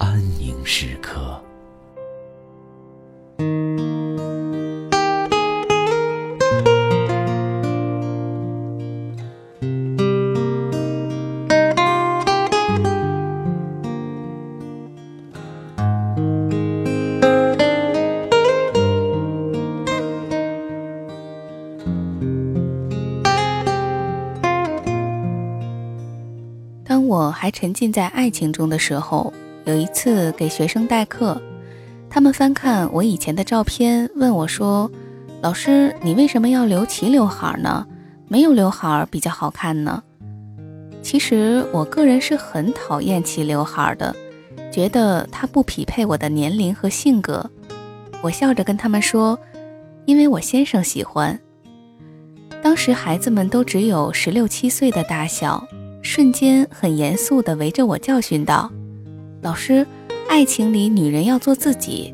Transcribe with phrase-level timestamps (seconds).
[0.00, 1.38] 安宁时刻。
[26.84, 29.32] 当我还沉浸在爱情中的时候，
[29.64, 31.40] 有一次给学生代课，
[32.08, 34.90] 他们翻看我以前的照片，问我说
[35.42, 37.86] ：“老师，你为什么要留齐刘海呢？
[38.26, 40.02] 没有刘海比较好看呢？”
[41.02, 44.14] 其实我个人是很讨厌齐刘海的，
[44.72, 47.48] 觉得它不匹配我的年龄和性格。
[48.22, 49.38] 我笑着跟他们说
[50.06, 51.38] ：“因为我先生喜欢。”
[52.62, 55.62] 当时孩子们都只有十六七岁的大小。
[56.02, 58.72] 瞬间很严肃地围着我教训道
[59.42, 59.86] ：“老师，
[60.28, 62.12] 爱情里女人要做自己。”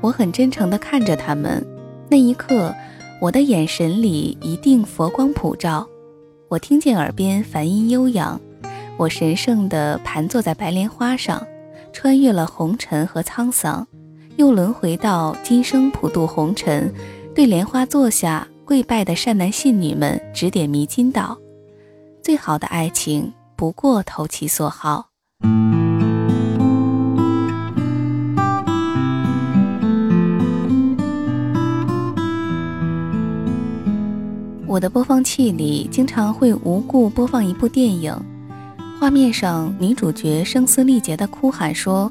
[0.00, 1.66] 我很真诚地看着他们，
[2.08, 2.74] 那一刻，
[3.20, 5.88] 我的眼神里一定佛光普照。
[6.48, 8.40] 我听见耳边梵音悠扬，
[8.96, 11.44] 我神圣地盘坐在白莲花上，
[11.92, 13.86] 穿越了红尘和沧桑，
[14.36, 16.92] 又轮回到今生普渡红尘，
[17.34, 21.36] 对莲花坐下跪拜的善男信女们指点迷津道。
[22.22, 25.13] 最好的爱情不过投其所好。
[34.74, 38.12] 我的播放器里经常会无故播放一部电影，
[38.98, 42.10] 画面上女主角声嘶力竭地哭喊说：“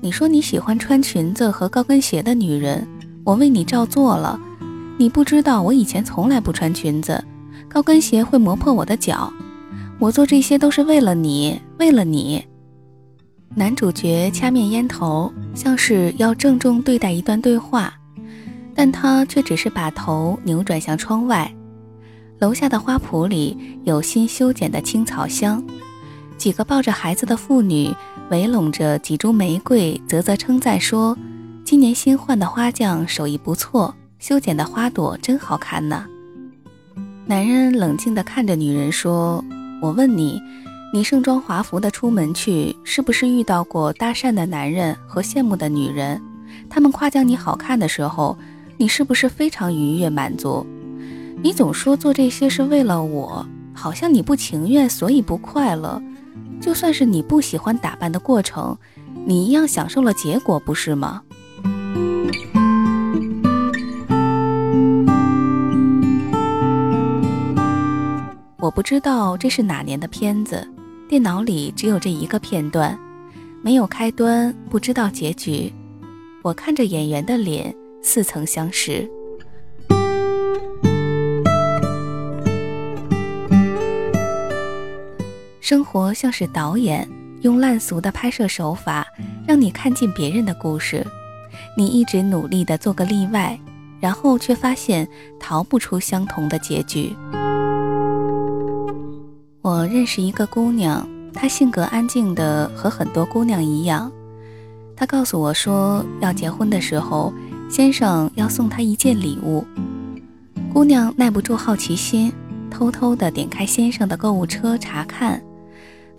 [0.00, 2.86] 你说你喜欢穿裙子和高跟鞋的女人，
[3.24, 4.38] 我为你照做了。
[4.96, 7.20] 你不知道我以前从来不穿裙子，
[7.68, 9.32] 高跟鞋会磨破我的脚。”
[9.98, 12.40] 我做这些都是为了你，为了你。
[13.56, 17.92] 男主角掐灭烟头，像是要郑重对待一段对话，
[18.76, 21.52] 但他却只是把头扭转向窗外。
[22.38, 25.62] 楼下的花圃里有新修剪的青草香，
[26.36, 27.94] 几个抱着孩子的妇女
[28.30, 31.16] 围拢着几株玫瑰，啧啧称赞说
[31.64, 36.04] ：“今年新换的花匠手艺不错，修剪的花朵真好看呢。”
[37.24, 39.42] 男人冷静地看着女人说。
[39.82, 40.40] 我问你，
[40.90, 46.18] 你盛装华服的出门去，是不是遇到过搭讪的男人和羡慕的女人？
[46.70, 48.36] 他们夸奖你好看的时候，
[48.78, 50.66] 你是不是非常愉悦满足？
[51.46, 56.02] 你总说做这些是为了我，好像你不情愿，所以不快乐。
[56.60, 58.76] 就算是你不喜欢打扮的过程，
[59.24, 61.22] 你一样享受了结果，不是吗？
[68.58, 70.68] 我不知道这是哪年的片子，
[71.08, 72.98] 电脑里只有这一个片段，
[73.62, 75.72] 没有开端，不知道结局。
[76.42, 79.08] 我看着演员的脸，似曾相识。
[85.66, 87.08] 生活像是导演，
[87.40, 89.04] 用烂俗的拍摄手法，
[89.48, 91.04] 让你看尽别人的故事。
[91.76, 93.58] 你一直努力的做个例外，
[93.98, 95.08] 然后却发现
[95.40, 97.12] 逃不出相同的结局。
[99.60, 101.04] 我认识一个姑娘，
[101.34, 104.12] 她性格安静的和很多姑娘一样。
[104.94, 107.34] 她告诉我说，要结婚的时候，
[107.68, 109.66] 先生要送她一件礼物。
[110.72, 112.32] 姑娘耐不住好奇心，
[112.70, 115.42] 偷偷的点开先生的购物车查看，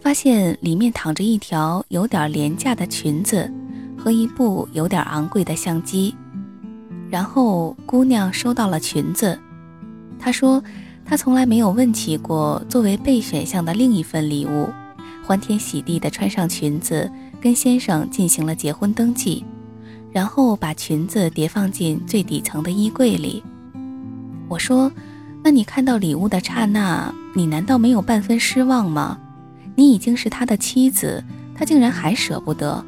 [0.07, 3.51] 发现里面躺着一条有点廉价的裙子
[3.97, 6.15] 和一部有点昂贵的相机。
[7.09, 9.37] 然后姑娘收到了裙子，
[10.17, 10.63] 她说。
[11.03, 14.69] 她从来没有问起过作为备选项的另一份礼物，
[15.25, 17.11] 欢天喜地地穿上裙子，
[17.41, 19.43] 跟先生进行了结婚登记，
[20.09, 23.43] 然后把裙子叠放进最底层的衣柜里。
[24.47, 24.89] 我说
[25.43, 29.19] ：“那你看到礼物的刹那，你难道没有半分失望吗？
[29.77, 31.23] 你已经是他的妻子，
[31.55, 32.83] 他竟然还舍不得。”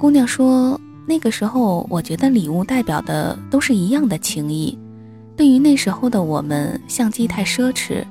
[0.00, 4.76] 姑娘说：“那个时候，我觉得礼物代表的都是一样的情谊。
[5.36, 8.02] 对于那时候的我们，相机太奢侈，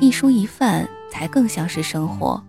[0.00, 2.42] 一蔬一饭才更像是生活。”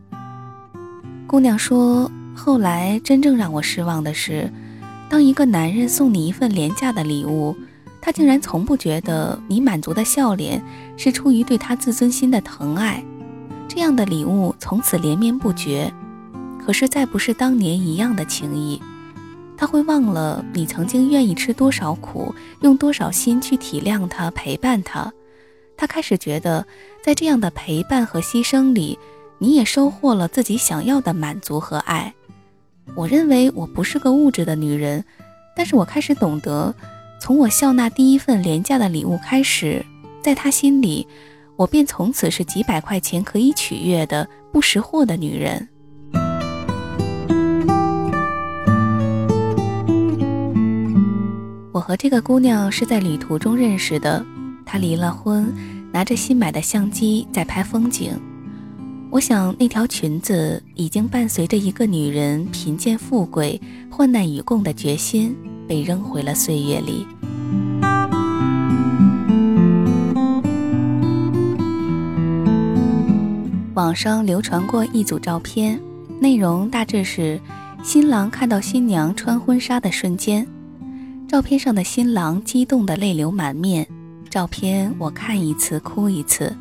[1.27, 4.51] 姑娘说：“后来真正让我失望的是，
[5.09, 7.55] 当一个男人送你一份廉价的礼物。”
[8.01, 10.63] 他竟然从不觉得你满足的笑脸
[10.95, 13.03] 是出于对他自尊心的疼爱，
[13.67, 15.91] 这样的礼物从此连绵不绝。
[16.65, 18.81] 可是再不是当年一样的情谊，
[19.55, 25.13] 他会忘了你曾经愿意吃多少苦，用多少心去体谅他、陪伴他。
[25.77, 26.65] 他开始觉得，
[27.03, 28.97] 在这样的陪伴和牺牲里，
[29.37, 32.13] 你也收获了自己想要的满足和爱。
[32.95, 35.03] 我认为我不是个物质的女人，
[35.55, 36.73] 但是我开始懂得。
[37.19, 39.85] 从我笑纳第一份廉价的礼物开始，
[40.21, 41.07] 在他心里，
[41.55, 45.67] 我便从此是几百块钱可以取悦的不识货的女人。
[51.71, 54.25] 我和这个姑娘是在旅途中认识的，
[54.65, 55.53] 她离了婚，
[55.91, 58.19] 拿着新买的相机在拍风景。
[59.09, 63.59] 我想那条裙子已经伴随着一个女人贫贱富贵、
[63.89, 65.35] 患难与共的决心。
[65.67, 67.07] 被扔回了岁月里。
[73.75, 75.77] 网上流传过一组照片，
[76.17, 77.37] 内容大致是：
[77.83, 80.47] 新郎看到新娘穿婚纱的瞬间，
[81.27, 83.85] 照片上的新郎激动的泪流满面。
[84.29, 86.55] 照片我看一次哭一次。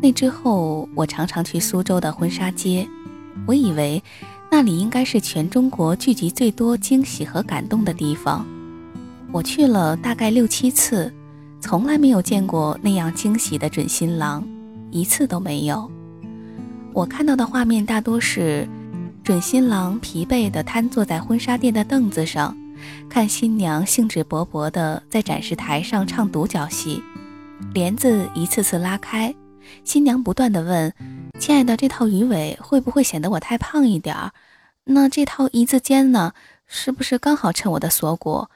[0.00, 2.88] 那之后，我常常去苏州的婚纱街，
[3.46, 4.02] 我以为。
[4.48, 8.46] 那里应该是全中国聚集最多惊喜和感动的地方。
[9.32, 11.12] 我去了大概六七次，
[11.60, 14.46] 从来没有见过那样惊喜的准新郎，
[14.92, 15.90] 一次都没有。
[16.96, 18.66] 我看到的画面大多是
[19.22, 22.56] 准新郎疲惫地瘫坐在婚纱店的凳子上，
[23.06, 27.02] 看新娘兴致勃勃地在展示台上唱独角戏，
[27.74, 29.34] 帘子一次次拉开，
[29.84, 30.90] 新娘不断地问。
[31.38, 34.32] 亲爱的，这套鱼尾会不会显得我太胖一点儿？
[34.84, 36.32] 那这套一字肩呢？
[36.66, 38.48] 是不是刚好衬我的锁骨？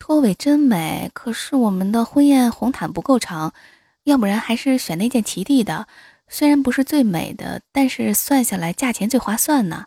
[0.00, 3.54] 拖尾真美，可是我们的婚宴红毯不够长，
[4.02, 5.86] 要不然还是选那件齐地的。
[6.28, 9.84] 虽然不是最美的，但是算下来价钱最划算呢。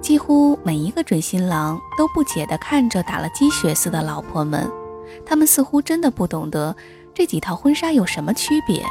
[0.00, 4.68] 几乎每一个准新郎都不解地看着打了鸡血似的老婆们，
[5.26, 6.74] 他们似乎真的不懂得
[7.14, 8.82] 这几套婚纱有什么区别。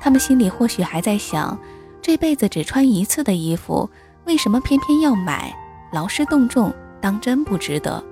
[0.00, 1.58] 他们心里或许还在想，
[2.02, 3.88] 这辈子只穿一次的衣服，
[4.26, 5.56] 为什么偏偏要买？
[5.92, 8.04] 劳师动众，当真不值得。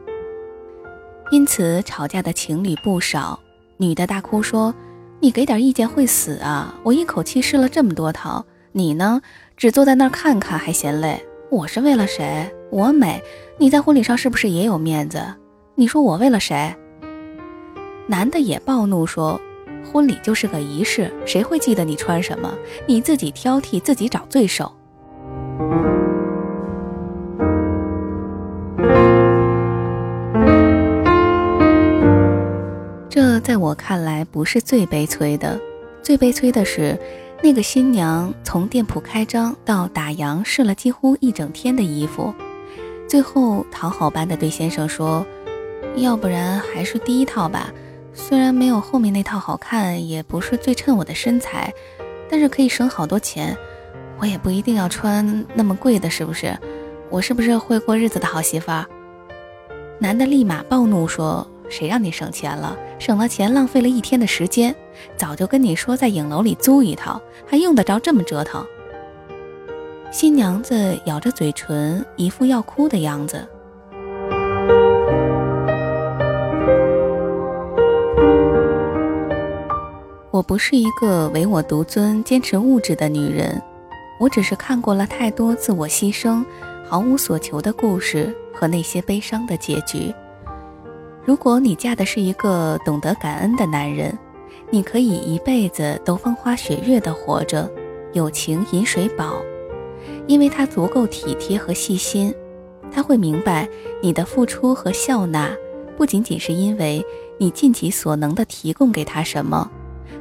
[1.30, 3.38] 因此吵架的情侣不少。
[3.76, 4.74] 女的大哭说
[5.22, 6.74] ：“你给点意见会死啊！
[6.82, 9.20] 我一口气试了这么多套，你呢，
[9.54, 11.22] 只坐在那儿看看还嫌累。
[11.50, 12.50] 我是为了谁？
[12.70, 13.22] 我美，
[13.58, 15.22] 你在婚礼上是不是也有面子？
[15.74, 16.74] 你说我为了谁？”
[18.08, 19.38] 男的也暴怒说。
[19.92, 22.54] 婚礼就是个仪式，谁会记得你穿什么？
[22.86, 24.70] 你自己挑剔，自己找罪受。
[33.50, 35.60] 在我看来不是最悲催的，
[36.04, 36.96] 最悲催的是，
[37.42, 42.32] 那个新娘从店铺开张到打烊试了几乎一整天的衣服，
[43.08, 45.26] 最后讨好般的对先生说
[45.98, 47.72] ：“要不然还是第一套吧。”
[48.14, 51.74] 虽然没有后面那套好看，也不是最衬我的身材，
[52.30, 53.56] 但是可以省好多钱。
[54.20, 56.56] 我也不一定要穿那么贵的，是不是？
[57.10, 58.86] 我是不是会过日子的好媳妇儿？
[59.98, 62.76] 男的立马暴怒说：“谁让你省钱了？
[62.98, 64.74] 省了钱，浪费了一天的时间。
[65.16, 68.62] 早就跟你说在影楼里租一套，还用得着这么折腾？”
[70.12, 73.46] 新娘子咬着嘴唇，一副要哭的样子。
[80.32, 83.62] 我不是一个唯我独尊、坚持物质的女人，
[84.18, 86.44] 我只是看过了太多自我牺牲、
[86.84, 90.12] 毫无所求的故事和那些悲伤的结局。
[91.30, 94.18] 如果你嫁的是一个懂得感恩的男人，
[94.68, 97.70] 你可以一辈子都风花雪月的活着，
[98.12, 99.40] 有情饮水饱，
[100.26, 102.34] 因为他足够体贴和细心，
[102.90, 103.68] 他会明白
[104.02, 105.48] 你的付出和笑纳，
[105.96, 107.00] 不仅仅是因为
[107.38, 109.70] 你尽己所能的提供给他什么。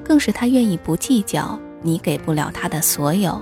[0.04, 3.42] 更是他愿意不计较你给不了他的所有。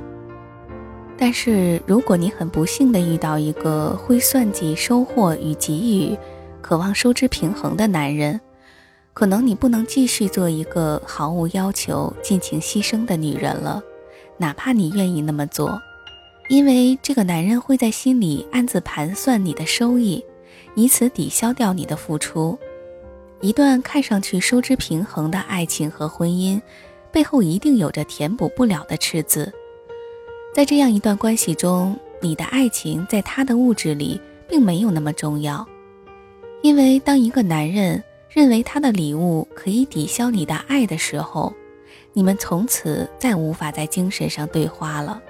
[1.17, 6.17] 但是如果你很不幸的遇到一个会算计收获与给予，
[6.67, 8.41] 渴望收支平衡的男人，
[9.13, 13.81] 可能你不能继续做一个毫无要求、尽情牺牲的女人了，
[14.35, 15.81] 哪怕你愿意那么做，
[16.49, 20.21] 因为这个男人会在心里暗自盘算你的收益，
[20.75, 22.59] 以此抵消掉你的付出。
[23.39, 26.61] 一段看上去收支平衡的爱情和婚姻，
[27.13, 29.49] 背后一定有着填补不了的赤字。
[30.53, 34.19] 在这样一段关系中，你的爱情在他的物质里
[34.49, 35.65] 并没有那么重要，
[36.61, 41.53] 因为当一个男人认为他的礼物可以抵消你的爱的时候，
[42.13, 45.21] 你们从此再无法在精神上对话了。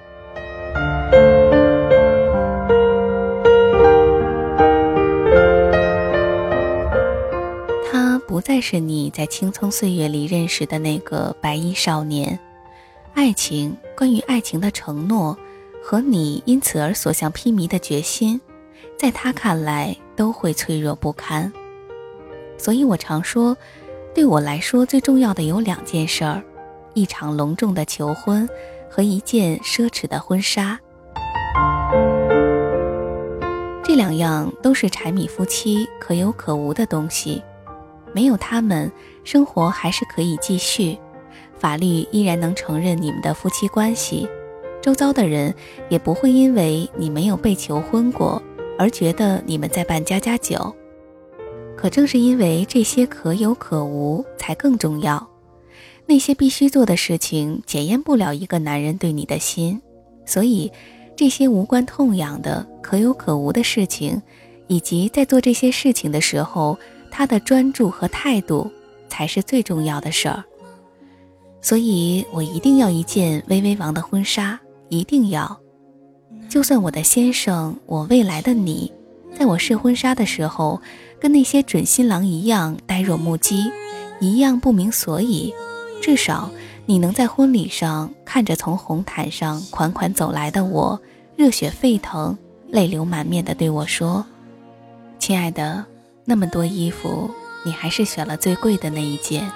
[7.90, 12.40] 他不再是你在青葱岁月里认识的那个白衣少年。
[13.14, 15.38] 爱情，关于爱情的承诺，
[15.84, 18.40] 和你因此而所向披靡的决心，
[18.98, 21.50] 在他看来都会脆弱不堪。
[22.58, 23.56] 所以我常说，
[24.14, 26.44] 对我来说最重要的有两件事儿：
[26.94, 28.50] 一场隆重的求婚
[28.90, 30.78] 和一件奢侈的婚纱。
[33.84, 37.42] 这两样都是柴米夫妻可有可无的东西，
[38.12, 38.92] 没有他们，
[39.24, 40.98] 生活还是可以继续。
[41.58, 44.28] 法律依然能承认你们的夫妻关系，
[44.82, 45.54] 周遭的人
[45.90, 48.42] 也不会因为你没有被求婚过
[48.78, 50.74] 而觉得你们在办家家酒。
[51.76, 55.28] 可正是因为这些可有可无，才更重要。
[56.06, 59.80] 那些必须做的事情检验不了一个男人对你的心，
[60.26, 60.72] 所以
[61.16, 64.22] 这些无关痛痒的可有可无的事情，
[64.68, 66.78] 以及在做这些事情的时候
[67.12, 68.72] 他的专注和态度，
[69.10, 70.44] 才是最重要的事儿。
[71.62, 75.60] 所以我一定要一件微微王的婚纱，一定要。
[76.50, 78.92] 就算我的先生，我未来的你，
[79.38, 80.82] 在我试婚纱的时候，
[81.20, 83.72] 跟那些准新郎一样呆若木鸡，
[84.20, 85.54] 一样不明所以，
[86.02, 86.50] 至少
[86.86, 91.00] 你能在婚礼上看着从红毯上款款走来的我，
[91.36, 92.38] 热血沸腾，
[92.70, 94.26] 泪流满面的对我说
[95.20, 95.86] ：“亲爱的，
[96.24, 97.30] 那么多衣服，
[97.66, 99.48] 你还是选了最贵的那一件。”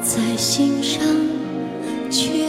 [0.00, 1.02] 在心上，
[2.10, 2.47] 却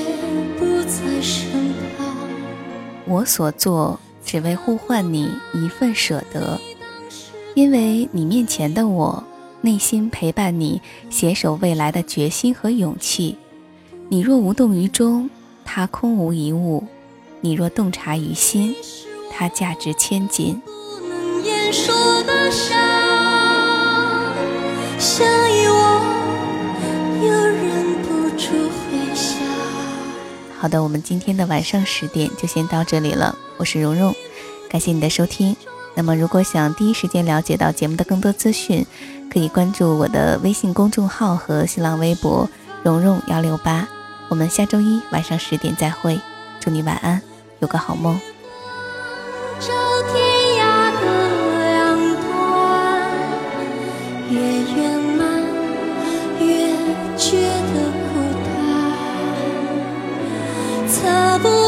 [3.05, 6.60] 我所做，只为互换你一份舍得，
[7.55, 9.24] 因为你面前的我，
[9.62, 13.36] 内心陪伴你，携手未来的决心和勇气。
[14.10, 15.29] 你若无动于衷，
[15.65, 16.84] 它空无一物；
[17.41, 18.75] 你若洞察于心，
[19.31, 20.62] 它价值千金。
[20.65, 20.72] 不
[21.08, 22.77] 能言说的伤，
[30.62, 33.34] 好的，我们今天的晚上十点就先到这里了。
[33.56, 34.13] 我是蓉蓉，
[34.70, 35.56] 感谢你的收听。
[35.96, 38.86] 那么，如果想第一时间了解到节目的更多资讯，
[39.32, 42.50] 可以关注我的微信公众号和新浪微博
[42.84, 43.88] “蓉蓉幺六八”。
[44.28, 46.20] 我们下周一晚上十点再会，
[46.60, 47.22] 祝你晚安，
[47.60, 48.20] 有个好梦。
[60.89, 61.59] 擦不